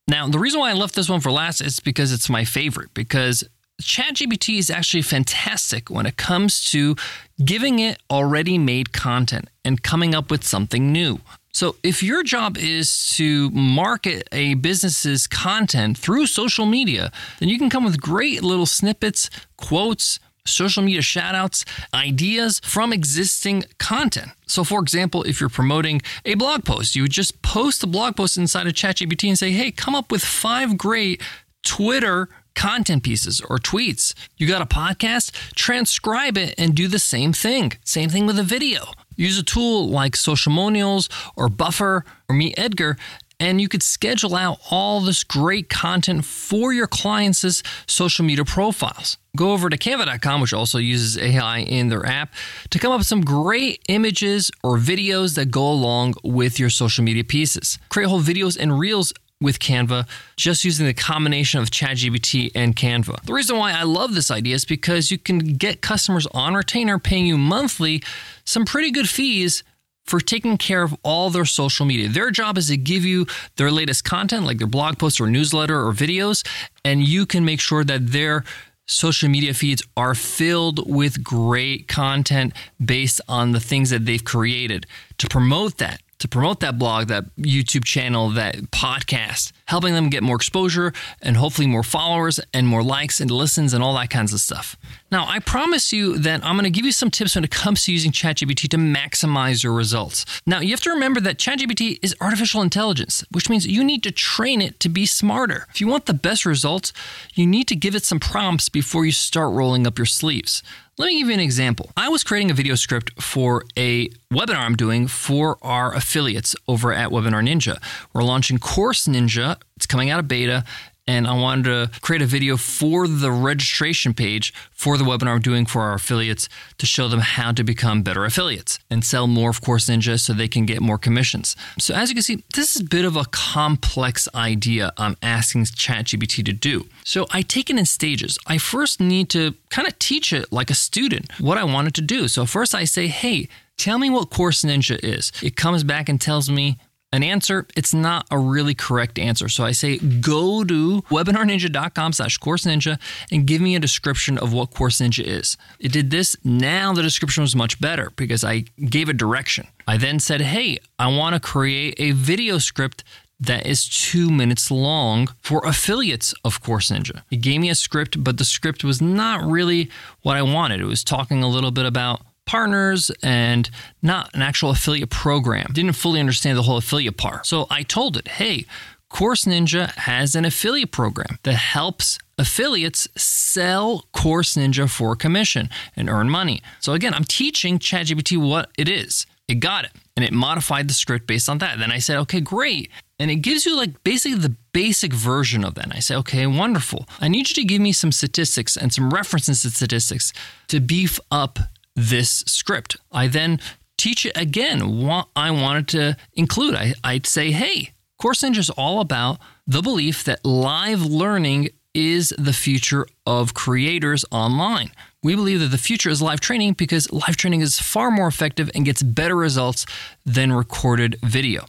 Now, 0.08 0.28
the 0.28 0.38
reason 0.38 0.60
why 0.60 0.70
I 0.70 0.74
left 0.74 0.94
this 0.94 1.10
one 1.10 1.22
for 1.22 1.32
last 1.32 1.62
is 1.62 1.80
because 1.80 2.12
it's 2.12 2.30
my 2.30 2.46
favorite, 2.46 2.94
because 2.94 3.44
ChatGPT 3.82 4.60
is 4.60 4.70
actually 4.70 5.02
fantastic 5.02 5.90
when 5.90 6.06
it 6.06 6.18
comes 6.18 6.64
to 6.66 6.96
giving 7.44 7.80
it 7.80 8.00
already 8.12 8.60
made 8.60 8.94
content 8.94 9.50
and 9.64 9.82
coming 9.82 10.14
up 10.14 10.30
with 10.30 10.44
something 10.44 10.92
new. 10.92 11.20
So, 11.52 11.78
if 11.82 12.04
your 12.04 12.22
job 12.22 12.58
is 12.60 13.10
to 13.16 13.50
market 13.50 14.28
a 14.32 14.54
business's 14.54 15.26
content 15.26 15.98
through 15.98 16.28
social 16.28 16.68
media, 16.68 17.12
then 17.40 17.50
you 17.50 17.58
can 17.58 17.72
come 17.72 17.84
with 17.84 18.00
great 18.00 18.44
little 18.44 18.68
snippets, 18.68 19.32
quotes, 19.58 20.20
social 20.46 20.84
media 20.84 21.02
shoutouts, 21.02 21.66
ideas 21.94 22.60
from 22.64 22.94
existing 22.94 23.64
content. 23.78 24.32
So, 24.48 24.64
for 24.64 24.82
example, 24.82 25.24
if 25.24 25.40
you're 25.40 25.50
promoting 25.50 26.02
a 26.24 26.36
blog 26.36 26.64
post, 26.66 26.96
you 26.96 27.04
would 27.04 27.12
just 27.12 27.42
post 27.42 27.82
the 27.82 27.88
blog 27.88 28.16
post 28.16 28.38
inside 28.38 28.68
of 28.68 28.74
ChatGPT 28.74 29.28
and 29.28 29.40
say, 29.40 29.52
hey, 29.52 29.72
come 29.72 29.96
up 29.96 30.12
with 30.12 30.24
five 30.24 30.78
great 30.78 31.22
Twitter 31.64 32.30
content 32.56 33.04
pieces 33.04 33.42
or 33.42 33.58
tweets. 33.58 34.14
You 34.38 34.48
got 34.48 34.62
a 34.62 34.66
podcast? 34.66 35.32
Transcribe 35.56 36.38
it 36.38 36.56
and 36.58 36.74
do 36.74 36.88
the 36.88 37.00
same 37.00 37.34
thing. 37.34 37.74
Same 37.84 38.10
thing 38.10 38.26
with 38.26 38.40
a 38.40 38.44
video. 38.44 38.86
Use 39.18 39.38
a 39.38 39.44
tool 39.44 39.88
like 39.90 40.14
Socialmonials 40.14 41.10
or 41.36 41.50
Buffer 41.50 42.04
or 42.28 42.36
Meet 42.36 42.56
Edgar 42.58 42.98
and 43.40 43.60
you 43.60 43.68
could 43.68 43.84
schedule 43.84 44.36
out 44.36 44.60
all 44.72 45.02
this 45.02 45.24
great 45.24 45.70
content 45.70 46.26
for 46.26 46.74
your 46.74 46.88
clients' 46.88 47.64
social 47.88 48.26
media 48.26 48.46
profiles. 48.46 49.18
Go 49.36 49.52
over 49.52 49.70
to 49.70 49.78
canva.com, 49.78 50.42
which 50.42 50.54
also 50.54 50.78
uses 50.78 51.18
AI 51.18 51.60
in 51.60 51.90
their 51.90 52.06
app, 52.06 52.34
to 52.70 52.80
come 52.80 52.92
up 52.92 53.00
with 53.00 53.08
some 53.08 53.22
great 53.22 53.82
images 53.90 54.50
or 54.64 54.78
videos 54.78 55.36
that 55.36 55.52
go 55.52 55.70
along 55.70 56.14
with 56.24 56.60
your 56.60 56.70
social 56.70 57.04
media 57.04 57.24
pieces. 57.24 57.78
Create 57.90 58.08
whole 58.08 58.22
videos 58.22 58.58
and 58.58 58.80
reels 58.80 59.14
with 59.42 59.60
Canva 59.60 60.08
just 60.38 60.64
using 60.64 60.86
the 60.86 60.94
combination 60.94 61.60
of 61.60 61.70
ChatGPT 61.70 62.52
and 62.56 62.76
Canva. 62.76 63.22
The 63.24 63.34
reason 63.34 63.58
why 63.58 63.74
I 63.74 63.84
love 63.84 64.16
this 64.16 64.32
idea 64.32 64.56
is 64.56 64.66
because 64.66 65.12
you 65.12 65.18
can 65.18 65.40
get 65.40 65.82
customers 65.82 66.26
on 66.28 66.54
retainer 66.54 67.00
paying 67.00 67.26
you 67.26 67.38
monthly 67.38 68.02
some 68.46 68.64
pretty 68.64 68.92
good 68.92 69.10
fees 69.10 69.64
for 70.06 70.20
taking 70.20 70.58
care 70.58 70.84
of 70.84 70.96
all 71.04 71.30
their 71.30 71.46
social 71.46 71.86
media. 71.86 72.08
Their 72.08 72.32
job 72.32 72.58
is 72.58 72.68
to 72.68 72.78
give 72.78 73.04
you 73.04 73.26
their 73.58 73.72
latest 73.72 74.04
content, 74.04 74.46
like 74.46 74.60
their 74.60 74.68
blog 74.68 74.98
posts 74.98 75.20
or 75.20 75.28
newsletter 75.28 75.80
or 75.86 75.94
videos, 75.94 76.46
and 76.84 77.04
you 77.04 77.26
can 77.26 77.44
make 77.44 77.60
sure 77.60 77.84
that 77.84 78.08
their 78.08 78.44
social 78.88 79.30
media 79.30 79.54
feeds 79.54 79.82
are 79.98 80.14
filled 80.14 80.88
with 80.90 81.24
great 81.24 81.88
content 81.88 82.54
based 82.84 83.20
on 83.28 83.52
the 83.52 83.60
things 83.60 83.90
that 83.90 84.06
they've 84.06 84.24
created. 84.24 84.86
To 85.18 85.28
promote 85.28 85.78
that, 85.78 86.02
to 86.20 86.28
promote 86.28 86.62
that 86.62 86.80
blog, 86.80 87.08
that 87.08 87.26
YouTube 87.36 87.84
channel, 87.84 88.30
that 88.30 88.56
podcast, 88.72 89.52
helping 89.66 89.94
them 89.94 90.10
get 90.10 90.24
more 90.24 90.36
exposure 90.36 90.94
and 91.22 91.38
hopefully 91.38 91.68
more 91.68 91.84
followers 91.84 92.40
and 92.54 92.68
more 92.68 92.84
likes 92.84 93.20
and 93.20 93.30
listens 93.30 93.74
and 93.74 93.84
all 93.84 93.94
that 93.96 94.10
kinds 94.10 94.32
of 94.34 94.40
stuff. 94.40 94.78
Now, 95.12 95.26
I 95.28 95.40
promise 95.40 95.92
you 95.92 96.18
that 96.20 96.44
I'm 96.44 96.56
going 96.56 96.64
to 96.64 96.70
give 96.70 96.86
you 96.86 96.92
some 96.92 97.12
tips 97.12 97.36
when 97.36 97.44
it 97.44 97.52
comes 97.52 97.84
to 97.84 97.92
using 97.92 98.12
ChatGPT 98.12 98.70
to 98.70 98.78
maximize 98.78 99.64
your 99.64 99.74
results. 99.74 100.26
Now, 100.46 100.60
you 100.60 100.72
have 100.72 100.82
to 100.82 100.90
remember 100.90 101.20
that 101.22 101.38
ChatGPT 101.38 102.00
is 102.02 102.16
artificial 102.22 102.62
intelligence, 102.62 103.24
which 103.32 103.50
means 103.50 103.68
you 103.68 103.84
need 103.84 104.04
to 104.04 104.12
train 104.12 104.62
it 104.62 104.80
to 104.80 104.90
be 104.90 105.06
smarter. 105.06 105.68
If 105.70 105.82
you 105.82 105.88
want 105.88 106.06
the 106.06 106.14
best 106.14 106.46
results, 106.46 106.94
you 107.34 107.46
need 107.46 107.68
to 107.68 107.76
give 107.76 107.96
it 107.96 108.06
some 108.06 108.20
prompts 108.20 108.70
before 108.70 109.06
you 109.06 109.12
start 109.12 109.54
rolling 109.54 109.86
up 109.86 109.98
your 109.98 110.06
sleeves. 110.06 110.64
Let 110.98 111.08
me 111.08 111.20
give 111.20 111.28
you 111.28 111.34
an 111.34 111.42
example. 111.42 111.92
I 111.98 112.08
was 112.08 112.24
creating 112.24 112.52
a 112.52 112.54
video 112.54 112.76
script 112.76 113.22
for 113.22 113.66
a 113.76 114.08
webinar 114.32 114.60
I'm 114.60 114.78
doing 114.78 115.08
for 115.08 115.58
our 115.62 115.94
affiliates 115.94 116.56
over 116.70 116.94
at 116.94 117.10
Webinar 117.10 117.46
Ninja. 117.46 117.84
We're 118.14 118.24
launching 118.24 118.60
Course 118.60 119.06
Ninja, 119.06 119.58
it's 119.76 119.86
coming 119.86 120.10
out 120.10 120.22
of 120.22 120.30
beta, 120.30 120.64
and 121.08 121.28
I 121.28 121.34
wanted 121.34 121.64
to 121.66 122.00
create 122.02 122.22
a 122.22 122.26
video 122.26 122.58
for 122.58 123.08
the 123.08 123.32
registration 123.32 124.14
page 124.14 124.54
for 124.72 124.98
the 124.98 125.04
webinar 125.04 125.36
I'm 125.36 125.42
doing 125.42 125.66
for 125.66 125.82
our 125.82 125.94
affiliates 125.94 126.50
to 126.78 126.86
show 126.86 127.08
them 127.08 127.20
how 127.20 127.52
to 127.52 127.64
become 127.64 128.02
better 128.04 128.26
affiliates 128.26 128.80
and 128.90 129.04
sell 129.04 129.28
more 129.28 129.50
of 129.50 129.62
Course 129.62 129.88
Ninja 129.88 130.20
so 130.20 130.34
they 130.34 130.48
can 130.48 130.66
get 130.66 130.82
more 130.82 130.98
commissions. 130.98 131.56
So 131.80 131.94
as 131.94 132.10
you 132.10 132.16
can 132.16 132.24
see, 132.24 132.44
this 132.56 132.76
is 132.76 132.82
a 132.82 132.86
bit 132.86 133.06
of 133.06 133.16
a 133.16 133.26
complex 133.26 134.28
idea 134.34 134.92
I'm 134.98 135.18
asking 135.22 135.66
ChatGPT 135.66 136.44
to 136.46 136.54
do. 136.54 136.88
So 137.04 137.28
I 137.32 137.42
take 137.42 137.70
it 137.70 137.78
in 137.78 137.86
stages. 137.86 138.38
I 138.48 138.58
first 138.58 139.00
need 139.00 139.30
to 139.30 139.54
kind 139.70 139.88
of 139.88 139.98
teach 140.00 140.34
it 140.34 140.52
like 140.52 140.70
a 140.70 140.76
student 140.76 141.32
what 141.40 141.58
I 141.58 141.64
want 141.64 141.88
it 141.88 141.94
to 141.96 142.02
do. 142.02 142.28
So 142.28 142.46
first 142.46 142.74
I 142.74 142.86
say, 142.86 143.08
hey, 143.08 143.48
tell 143.78 144.00
me 144.00 144.10
what 144.10 144.30
Course 144.30 144.64
Ninja 144.64 145.00
is. 145.04 145.32
It 145.44 145.56
comes 145.56 145.84
back 145.84 146.10
and 146.10 146.20
tells 146.20 146.50
me 146.50 146.78
an 147.16 147.24
answer, 147.24 147.66
it's 147.76 147.94
not 147.94 148.28
a 148.30 148.38
really 148.38 148.74
correct 148.74 149.18
answer. 149.18 149.48
So 149.50 149.64
I 149.64 149.72
say 149.72 149.98
go 149.98 150.64
to 150.64 151.02
webinarninja.com 151.04 152.14
slash 152.14 152.38
course 152.38 152.66
ninja 152.66 153.00
and 153.32 153.48
give 153.48 153.62
me 153.62 153.76
a 153.76 153.80
description 153.80 154.38
of 154.38 154.54
what 154.54 154.74
course 154.74 155.00
ninja 155.00 155.24
is. 155.24 155.58
It 155.80 155.92
did 155.92 156.12
this. 156.12 156.36
Now 156.44 156.94
the 156.94 157.02
description 157.02 157.42
was 157.42 157.56
much 157.56 157.80
better 157.80 158.12
because 158.16 158.44
I 158.44 158.66
gave 158.90 159.10
a 159.10 159.14
direction. 159.14 159.68
I 159.88 159.98
then 159.98 160.20
said, 160.20 160.42
hey, 160.42 160.80
I 161.00 161.08
want 161.08 161.36
to 161.36 161.40
create 161.40 161.96
a 161.98 162.12
video 162.12 162.58
script 162.58 163.04
that 163.40 163.66
is 163.66 163.88
two 163.88 164.30
minutes 164.30 164.72
long 164.72 165.30
for 165.42 165.66
affiliates 165.66 166.34
of 166.44 166.62
Course 166.62 166.90
Ninja. 166.90 167.22
It 167.30 167.38
gave 167.38 167.62
me 167.62 167.70
a 167.70 167.76
script, 167.76 168.24
but 168.24 168.38
the 168.38 168.46
script 168.46 168.84
was 168.84 169.02
not 169.02 169.44
really 169.44 169.90
what 170.22 170.38
I 170.38 170.42
wanted. 170.42 170.82
It 170.82 170.86
was 170.86 171.04
talking 171.04 171.44
a 171.44 171.50
little 171.50 171.72
bit 171.72 171.86
about 171.86 172.22
partners 172.46 173.12
and 173.24 173.70
not 174.02 174.34
an 174.34 174.42
actual 174.42 174.70
affiliate 174.70 175.10
program. 175.10 175.68
Didn't 175.74 175.94
fully 175.94 176.20
understand 176.20 176.58
the 176.58 176.64
whole 176.64 176.78
affiliate 176.78 177.18
part. 177.18 177.46
So 177.46 177.68
I 177.70 177.84
told 177.84 178.18
it, 178.18 178.28
hey, 178.28 178.66
Course 179.10 179.46
Ninja 179.46 179.92
has 179.96 180.36
an 180.36 180.46
affiliate 180.46 180.92
program 180.92 181.40
that 181.44 181.54
helps 181.54 182.18
affiliates 182.38 183.08
sell 183.16 184.06
Course 184.12 184.56
Ninja 184.56 184.90
for 184.90 185.16
commission 185.16 185.70
and 185.96 186.10
earn 186.10 186.30
money. 186.30 186.62
So 186.80 186.94
again, 186.94 187.14
I'm 187.14 187.24
teaching 187.24 187.80
ChatGPT 187.80 188.38
what 188.38 188.72
it 188.78 188.90
is. 188.90 189.26
It 189.48 189.56
got 189.56 189.86
it 189.86 189.92
and 190.16 190.26
it 190.26 190.34
modified 190.34 190.90
the 190.90 190.94
script 190.94 191.28
based 191.28 191.48
on 191.48 191.60
that. 191.60 191.78
Then 191.78 191.92
I 191.92 192.00
said, 192.00 192.18
okay, 192.18 192.42
great. 192.42 192.90
And 193.20 193.32
it 193.32 193.38
gives 193.38 193.66
you 193.66 193.78
like 193.78 194.04
basically 194.04 194.38
the 194.38 194.56
basic 194.74 195.14
version 195.14 195.64
of 195.64 195.76
that. 195.76 195.86
And 195.86 195.94
I 195.94 196.00
say, 196.00 196.16
okay, 196.18 196.48
wonderful. 196.48 197.08
I 197.20 197.28
need 197.28 197.48
you 197.50 197.56
to 197.56 197.64
give 197.64 197.82
me 197.82 197.92
some 197.92 198.12
statistics 198.12 198.76
and 198.76 198.92
some 198.94 199.12
references 199.12 199.62
to 199.62 199.70
statistics 199.70 200.34
to 200.68 200.80
beef 200.80 201.20
up 201.32 201.60
this 201.96 202.44
script. 202.48 202.98
I 203.12 203.28
then 203.28 203.60
teach 203.98 204.26
it 204.26 204.36
again 204.36 205.04
what 205.06 205.30
I 205.36 205.52
wanted 205.52 205.88
to 205.90 206.18
include. 206.34 206.76
I, 206.76 206.94
I'd 207.04 207.26
say, 207.26 207.52
hey, 207.52 207.92
Course 208.26 208.42
Ninja 208.42 208.58
is 208.58 208.70
all 208.72 209.02
about 209.02 209.40
the 209.68 209.82
belief 209.82 210.24
that 210.24 210.44
live 210.44 211.06
learning 211.06 211.70
is 211.94 212.34
the 212.38 212.54
future 212.54 213.06
of 213.26 213.54
creators 213.54 214.26
online. 214.32 214.90
We 215.22 215.36
believe 215.36 215.60
that 215.60 215.68
the 215.68 215.78
future 215.78 216.10
is 216.10 216.22
live 216.22 216.40
training 216.40 216.74
because 216.74 217.12
live 217.12 217.38
training 217.38 217.62
is 217.62 217.80
far 217.80 218.10
more 218.10 218.28
effective 218.28 218.70
and 218.74 218.84
gets 218.84 219.04
better 219.04 219.36
results 219.36 219.86
than 220.26 220.52
recorded 220.52 221.18
video. 221.24 221.66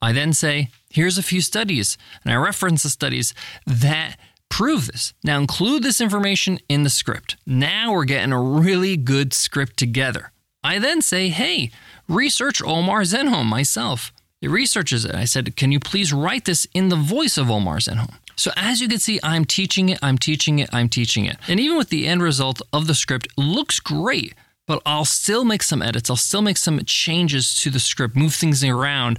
I 0.00 0.10
then 0.12 0.32
say, 0.32 0.70
here's 0.90 1.18
a 1.18 1.22
few 1.22 1.40
studies, 1.40 1.96
and 2.24 2.32
I 2.32 2.36
reference 2.36 2.82
the 2.82 2.90
studies 2.90 3.32
that 3.64 4.16
prove 4.52 4.86
this. 4.86 5.14
Now, 5.24 5.38
include 5.38 5.82
this 5.82 5.98
information 5.98 6.58
in 6.68 6.82
the 6.82 6.90
script. 6.90 7.36
Now 7.46 7.92
we're 7.92 8.04
getting 8.04 8.32
a 8.32 8.40
really 8.40 8.98
good 8.98 9.32
script 9.32 9.78
together. 9.78 10.30
I 10.62 10.78
then 10.78 11.00
say, 11.00 11.30
hey, 11.30 11.70
research 12.06 12.62
Omar 12.62 13.00
Zenhom 13.00 13.46
myself. 13.46 14.12
He 14.42 14.48
researches 14.48 15.06
it. 15.06 15.14
I 15.14 15.24
said, 15.24 15.56
can 15.56 15.72
you 15.72 15.80
please 15.80 16.12
write 16.12 16.44
this 16.44 16.66
in 16.74 16.90
the 16.90 16.96
voice 16.96 17.38
of 17.38 17.50
Omar 17.50 17.78
Zenhom? 17.78 18.16
So 18.36 18.50
as 18.54 18.82
you 18.82 18.88
can 18.88 18.98
see, 18.98 19.18
I'm 19.22 19.46
teaching 19.46 19.88
it, 19.88 19.98
I'm 20.02 20.18
teaching 20.18 20.58
it, 20.58 20.68
I'm 20.70 20.90
teaching 20.90 21.24
it. 21.24 21.38
And 21.48 21.58
even 21.58 21.78
with 21.78 21.88
the 21.88 22.06
end 22.06 22.22
result 22.22 22.60
of 22.74 22.86
the 22.86 22.94
script, 22.94 23.28
looks 23.38 23.80
great 23.80 24.34
but 24.66 24.80
I'll 24.86 25.04
still 25.04 25.44
make 25.44 25.62
some 25.62 25.82
edits. 25.82 26.08
I'll 26.08 26.16
still 26.16 26.42
make 26.42 26.56
some 26.56 26.80
changes 26.84 27.54
to 27.56 27.70
the 27.70 27.80
script, 27.80 28.16
move 28.16 28.34
things 28.34 28.62
around, 28.64 29.18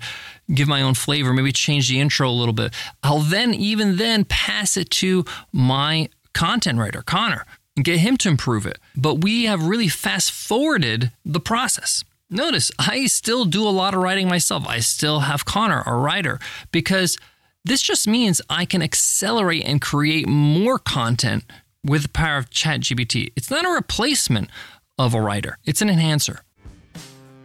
give 0.54 0.68
my 0.68 0.82
own 0.82 0.94
flavor, 0.94 1.34
maybe 1.34 1.52
change 1.52 1.90
the 1.90 2.00
intro 2.00 2.30
a 2.30 2.32
little 2.32 2.54
bit. 2.54 2.74
I'll 3.02 3.20
then, 3.20 3.54
even 3.54 3.98
then, 3.98 4.26
pass 4.26 4.78
it 4.78 4.90
to 4.92 5.26
my 5.52 6.10
content 6.34 6.80
writer, 6.80 7.02
Connor, 7.02 7.46
and 7.76 7.86
get 7.86 8.00
him 8.00 8.18
to 8.18 8.30
improve 8.30 8.66
it. 8.66 8.80
But 8.96 9.24
we 9.24 9.46
have 9.46 9.68
really 9.68 9.88
fast 9.88 10.32
forwarded 10.32 11.12
the 11.26 11.40
process. 11.40 12.04
Notice 12.30 12.72
I 12.80 13.06
still 13.06 13.46
do 13.46 13.68
a 13.68 13.70
lot 13.70 13.94
of 13.94 14.02
writing 14.02 14.28
myself. 14.28 14.68
I 14.68 14.80
still 14.80 15.22
have 15.22 15.46
Connor, 15.46 15.84
a 15.86 15.96
writer, 15.96 16.40
because 16.72 17.18
this 17.64 17.82
just 17.82 18.08
means 18.08 18.42
I 18.50 18.66
can 18.66 18.82
accelerate 18.82 19.64
and 19.66 19.80
create 19.80 20.28
more 20.28 20.80
content 20.80 21.44
with 21.84 22.04
the 22.04 22.10
power 22.10 22.38
of 22.38 22.50
ChatGPT. 22.50 23.32
It's 23.36 23.52
not 23.52 23.66
a 23.66 23.70
replacement 23.70 24.50
of 24.98 25.14
a 25.14 25.22
writer, 25.22 25.58
it's 25.66 25.82
an 25.82 25.90
enhancer. 25.90 26.44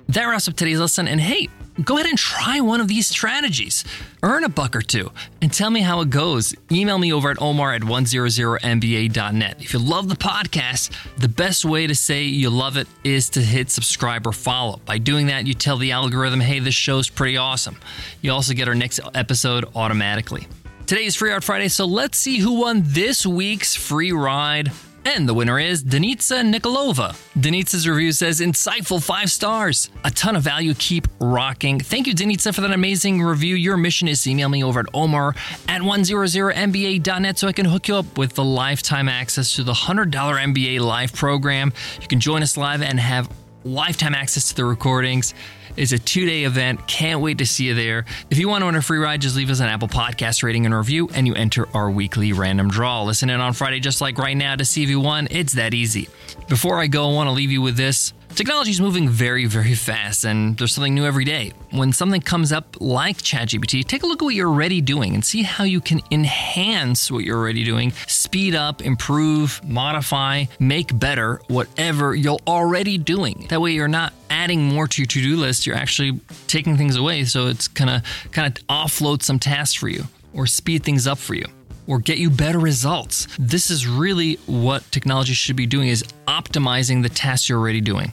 That 0.08 0.24
wraps 0.24 0.48
up 0.48 0.56
today's 0.56 0.80
lesson. 0.80 1.06
And 1.06 1.20
hey, 1.20 1.48
go 1.84 1.94
ahead 1.94 2.06
and 2.06 2.18
try 2.18 2.60
one 2.60 2.80
of 2.80 2.88
these 2.88 3.06
strategies. 3.06 3.84
Earn 4.22 4.44
a 4.44 4.48
buck 4.48 4.74
or 4.74 4.82
two 4.82 5.10
and 5.40 5.52
tell 5.52 5.70
me 5.70 5.80
how 5.80 6.00
it 6.00 6.10
goes. 6.10 6.54
Email 6.70 6.98
me 6.98 7.12
over 7.12 7.30
at 7.30 7.40
omar 7.40 7.72
at 7.74 7.82
100mba.net. 7.82 9.56
If 9.60 9.72
you 9.72 9.78
love 9.78 10.08
the 10.08 10.16
podcast, 10.16 10.90
the 11.18 11.28
best 11.28 11.64
way 11.64 11.86
to 11.86 11.94
say 11.94 12.24
you 12.24 12.50
love 12.50 12.76
it 12.76 12.88
is 13.04 13.30
to 13.30 13.40
hit 13.40 13.70
subscribe 13.70 14.26
or 14.26 14.32
follow. 14.32 14.80
By 14.84 14.98
doing 14.98 15.26
that, 15.28 15.46
you 15.46 15.54
tell 15.54 15.76
the 15.76 15.92
algorithm, 15.92 16.40
hey, 16.40 16.58
this 16.58 16.74
show's 16.74 17.08
pretty 17.08 17.36
awesome. 17.36 17.76
You 18.22 18.32
also 18.32 18.54
get 18.54 18.68
our 18.68 18.74
next 18.74 19.00
episode 19.14 19.64
automatically. 19.74 20.48
Today 20.86 21.04
is 21.04 21.16
Free 21.16 21.30
Ride 21.30 21.44
Friday, 21.44 21.68
so 21.68 21.84
let's 21.84 22.16
see 22.16 22.38
who 22.38 22.60
won 22.60 22.82
this 22.84 23.26
week's 23.26 23.76
free 23.76 24.10
ride 24.10 24.72
and 25.08 25.26
the 25.26 25.32
winner 25.32 25.58
is 25.58 25.82
Denitsa 25.82 26.52
Nikolova. 26.52 27.16
Denitsa's 27.38 27.88
review 27.88 28.12
says, 28.12 28.40
insightful 28.40 29.02
five 29.02 29.30
stars. 29.30 29.88
A 30.04 30.10
ton 30.10 30.36
of 30.36 30.42
value. 30.42 30.74
Keep 30.74 31.08
rocking. 31.18 31.80
Thank 31.80 32.06
you, 32.06 32.14
Denitsa, 32.14 32.54
for 32.54 32.60
that 32.60 32.72
amazing 32.72 33.22
review. 33.22 33.54
Your 33.54 33.78
mission 33.78 34.06
is 34.06 34.22
to 34.22 34.30
email 34.30 34.50
me 34.50 34.62
over 34.62 34.80
at 34.80 34.86
omar 34.92 35.34
at 35.66 35.80
100mba.net 35.80 37.38
so 37.38 37.48
I 37.48 37.52
can 37.52 37.64
hook 37.64 37.88
you 37.88 37.96
up 37.96 38.18
with 38.18 38.34
the 38.34 38.44
lifetime 38.44 39.08
access 39.08 39.56
to 39.56 39.64
the 39.64 39.72
$100 39.72 40.10
MBA 40.12 40.80
live 40.80 41.14
program. 41.14 41.72
You 42.02 42.06
can 42.06 42.20
join 42.20 42.42
us 42.42 42.58
live 42.58 42.82
and 42.82 43.00
have 43.00 43.30
lifetime 43.64 44.14
access 44.14 44.50
to 44.50 44.56
the 44.56 44.64
recordings. 44.66 45.32
It's 45.78 45.92
a 45.92 45.98
two 45.98 46.26
day 46.26 46.42
event. 46.42 46.88
Can't 46.88 47.20
wait 47.20 47.38
to 47.38 47.46
see 47.46 47.66
you 47.66 47.74
there. 47.74 48.04
If 48.30 48.38
you 48.38 48.48
want 48.48 48.62
to 48.62 48.66
win 48.66 48.74
a 48.74 48.82
free 48.82 48.98
ride, 48.98 49.20
just 49.20 49.36
leave 49.36 49.48
us 49.48 49.60
an 49.60 49.66
Apple 49.66 49.86
Podcast 49.86 50.42
rating 50.42 50.66
and 50.66 50.74
review, 50.74 51.08
and 51.14 51.24
you 51.24 51.34
enter 51.34 51.68
our 51.72 51.88
weekly 51.88 52.32
random 52.32 52.68
draw. 52.68 53.04
Listen 53.04 53.30
in 53.30 53.40
on 53.40 53.52
Friday, 53.52 53.78
just 53.78 54.00
like 54.00 54.18
right 54.18 54.36
now, 54.36 54.56
to 54.56 54.64
see 54.64 54.82
if 54.82 54.88
you 54.88 54.98
won. 54.98 55.28
It's 55.30 55.52
that 55.52 55.74
easy. 55.74 56.08
Before 56.48 56.80
I 56.80 56.88
go, 56.88 57.08
I 57.08 57.14
want 57.14 57.28
to 57.28 57.32
leave 57.32 57.52
you 57.52 57.62
with 57.62 57.76
this. 57.76 58.12
Technology 58.34 58.70
is 58.70 58.80
moving 58.80 59.08
very, 59.08 59.46
very 59.46 59.74
fast, 59.74 60.24
and 60.24 60.56
there's 60.58 60.72
something 60.72 60.94
new 60.94 61.04
every 61.04 61.24
day. 61.24 61.52
When 61.70 61.92
something 61.92 62.20
comes 62.20 62.52
up 62.52 62.76
like 62.78 63.18
ChatGPT, 63.18 63.84
take 63.84 64.02
a 64.02 64.06
look 64.06 64.22
at 64.22 64.24
what 64.24 64.34
you're 64.34 64.48
already 64.48 64.80
doing 64.80 65.14
and 65.14 65.24
see 65.24 65.42
how 65.42 65.64
you 65.64 65.80
can 65.80 66.00
enhance 66.10 67.10
what 67.10 67.24
you're 67.24 67.38
already 67.38 67.64
doing, 67.64 67.92
speed 68.06 68.54
up, 68.54 68.82
improve, 68.82 69.60
modify, 69.64 70.44
make 70.60 70.96
better 70.96 71.40
whatever 71.48 72.14
you're 72.14 72.38
already 72.46 72.98
doing. 72.98 73.46
That 73.48 73.60
way, 73.60 73.72
you're 73.72 73.88
not 73.88 74.12
adding 74.38 74.62
more 74.62 74.86
to 74.86 75.02
your 75.02 75.06
to-do 75.06 75.36
list. 75.36 75.66
You're 75.66 75.76
actually 75.76 76.20
taking 76.46 76.76
things 76.76 76.94
away, 76.94 77.24
so 77.24 77.48
it's 77.48 77.66
gonna 77.66 78.02
kind 78.30 78.46
of 78.46 78.66
offload 78.68 79.22
some 79.22 79.38
tasks 79.38 79.74
for 79.74 79.88
you 79.88 80.04
or 80.32 80.46
speed 80.46 80.84
things 80.84 81.06
up 81.06 81.18
for 81.18 81.34
you 81.34 81.44
or 81.88 81.98
get 81.98 82.18
you 82.18 82.30
better 82.30 82.60
results. 82.60 83.26
This 83.38 83.70
is 83.70 83.86
really 83.88 84.34
what 84.46 84.84
technology 84.92 85.32
should 85.32 85.56
be 85.56 85.66
doing 85.66 85.88
is 85.88 86.04
optimizing 86.28 87.02
the 87.02 87.08
tasks 87.08 87.48
you're 87.48 87.58
already 87.58 87.80
doing. 87.80 88.12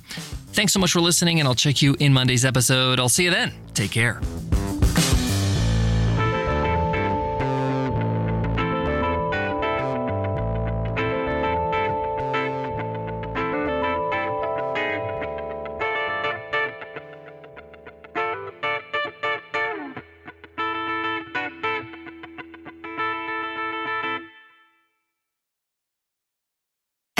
Thanks 0.53 0.73
so 0.73 0.79
much 0.79 0.91
for 0.91 1.01
listening 1.01 1.39
and 1.39 1.47
I'll 1.47 1.55
check 1.55 1.81
you 1.81 1.95
in 1.99 2.13
Monday's 2.13 2.45
episode. 2.45 2.99
I'll 2.99 3.09
see 3.09 3.25
you 3.25 3.31
then. 3.31 3.53
Take 3.73 3.91
care. 3.91 4.19